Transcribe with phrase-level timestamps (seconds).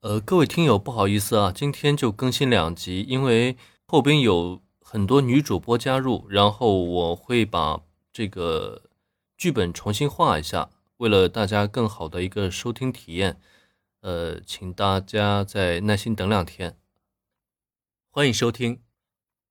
[0.00, 8.84] 呃，各位听友，不好意思啊，今天就更新两集，因为后边有很多女主播加入，然后我会把这个
[9.36, 13.38] 剧本重新画一下，为了大家更好的一个收听体验，
[14.00, 16.78] 呃，请大家再耐心等两天。
[18.10, 18.80] 欢迎收听，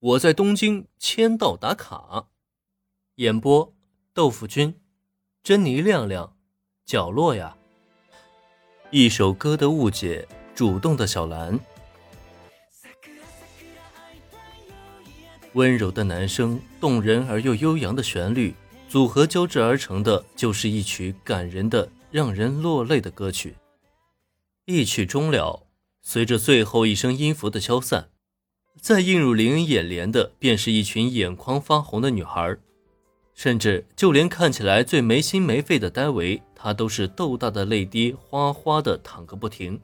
[0.00, 2.30] 我在东京签到打卡，
[3.14, 3.72] 演播
[4.12, 4.74] 豆腐君、
[5.40, 6.36] 珍妮亮亮、
[6.84, 7.58] 角落呀。
[8.94, 11.58] 一首歌的误解，主动的小兰，
[15.54, 18.54] 温柔的男声，动人而又悠扬的旋律，
[18.90, 23.54] 组合交织而成的，就是一曲感人的、让人落泪的歌曲。
[24.66, 25.62] 一曲终了，
[26.02, 28.10] 随着最后一声音符的消散，
[28.78, 32.58] 再映入林恩眼帘的，便是一群眼眶发红的女孩，
[33.32, 36.42] 甚至就连看起来最没心没肺的戴维。
[36.62, 39.80] 他都是豆大的泪滴哗哗的淌个不停，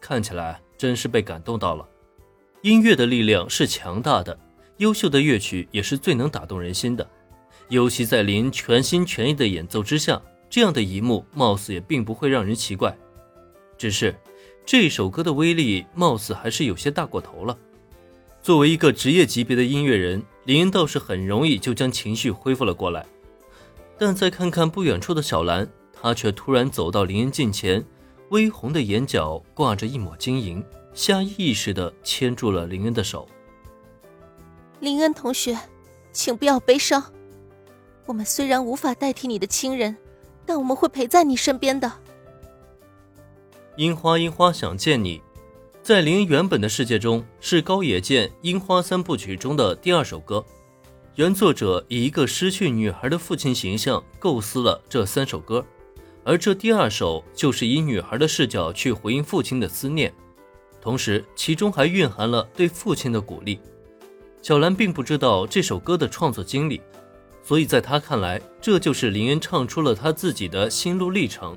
[0.00, 1.88] 看起来真是被感动到了。
[2.62, 4.36] 音乐的力量是强大的，
[4.78, 7.08] 优秀的乐曲也是最能打动人心的。
[7.68, 12.96] 尤其在林全心全意的演奏之下，这样的一幕貌似也并不会让人奇怪。
[13.78, 14.12] 只是
[14.64, 17.56] 这首歌的威力貌似还是有些大过头了。
[18.42, 23.06] 作为一个职业级别的音乐人，林倒是很容易就将情绪恢复了过来。
[23.96, 25.68] 但再看看不远处的小兰。
[26.00, 27.84] 他却突然走到林恩近前，
[28.30, 33.26] 微红的眼角挂着一抹晶莹，下意识地牵住了林恩的手。
[34.80, 35.58] 林恩同学，
[36.12, 37.02] 请不要悲伤。
[38.04, 39.96] 我们虽然无法代替你的亲人，
[40.44, 41.90] 但我们会陪在你身边的。
[43.76, 45.20] 樱花，樱花想见你，
[45.82, 50.44] 在林恩原本的世界中是高野健《樱花三部曲》中的第二首歌。
[51.16, 55.64] 原作者以一个失去女孩的父亲形象构思了这三首歌。
[56.26, 60.12] 而这第二首就是以女孩的视角去回应父亲的思念，
[60.80, 63.60] 同时其中还蕴含了对父亲的鼓励。
[64.42, 66.80] 小兰并不知道这首歌的创作经历，
[67.44, 71.56] 所以在她看来，这就是林恩唱出了他自己的心路历程。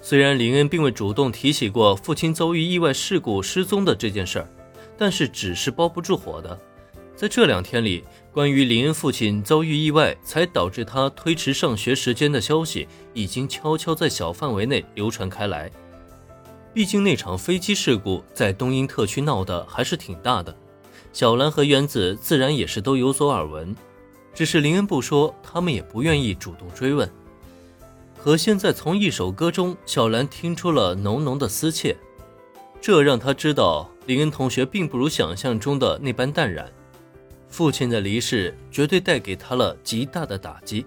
[0.00, 4.48] 虽然林恩并未主动提起过父亲遭遇意外事故失踪的这件事儿，
[4.96, 6.56] 但是纸是包不住火的。
[7.14, 8.02] 在这两天里，
[8.32, 15.70] 关于林恩父亲遭遇意外才导致他推迟上学时间的消息，已经悄悄在小范围内流传开来。
[16.74, 20.56] 毕竟那场飞机事故在东英特区闹得还是挺大的，
[21.12, 23.76] 小兰和原子自然也是都有所耳闻。
[24.34, 27.08] 只是林恩不说，他们也不愿意主动追问。
[28.18, 31.96] 可现在从一首歌中，小兰听出了浓浓的思切，
[32.80, 36.72] 这让他知道林恩同学并不如想象中的那般淡然。
[37.52, 40.86] 父亲的离世绝对带给他了极大的打击，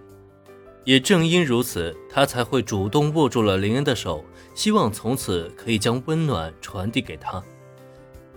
[0.83, 7.41] 也正因如此，他才会主动握住了林恩的手，希望从此可以将温暖传递给他。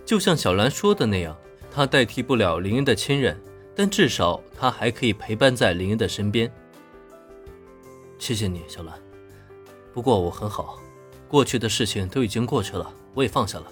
[0.05, 1.35] 就像小兰说的那样，
[1.71, 3.35] 他代替不了林恩的亲人，
[3.75, 6.51] 但至少他还可以陪伴在林恩的身边。
[8.19, 8.93] 谢谢你，小兰。
[9.91, 10.79] 不过我很好，
[11.27, 13.65] 过去的事情都已经过去了，我也放下了。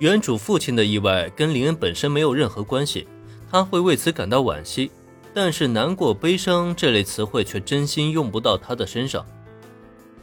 [0.00, 3.06] 原主父亲的意外跟林恩本身没有任何关系。
[3.52, 4.90] 他会为此感到惋惜，
[5.34, 9.22] 但是难过、悲伤这类词汇却真心用不到他的身上。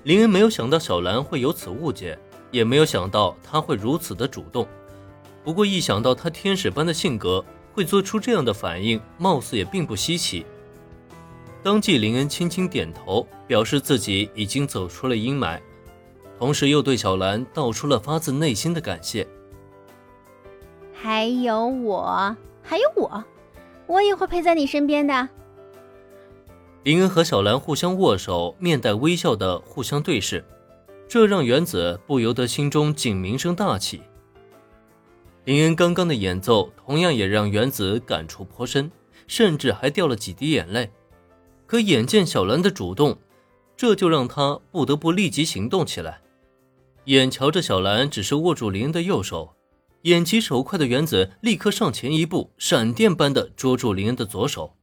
[0.02, 2.18] 林恩没有想到小兰会有此误解，
[2.50, 4.68] 也没有想到他会如此的主动。
[5.44, 10.44] 不过一想到他天使般的性格会做出这样的反应，貌似也并不稀奇。
[11.62, 15.60] 当即，林恩轻轻点头，表示自己已经走出了阴霾，
[16.40, 19.28] 同时又对小兰道出了发自内心的感谢。
[20.94, 22.36] 还有我。
[22.70, 23.24] 还有我，
[23.88, 25.28] 我也会陪在你身边的。
[26.84, 30.46] 林恩和小兰互相握手，面带微笑的互相对视，
[31.08, 34.04] 这让原子不由得心中警鸣声大起。
[35.46, 38.92] 林恩刚刚的演奏同样也让原子感触颇深，
[39.26, 40.92] 甚至还掉了几滴眼泪。
[41.66, 43.18] 可眼见小兰的主动，
[43.76, 46.22] 这就让他不得不立即行动起来。
[47.06, 49.56] 眼瞧着小兰只是握住林恩的右手。
[50.04, 54.79] 眼疾手快的原子立刻上前一步，闪电般的捉住林恩的左手。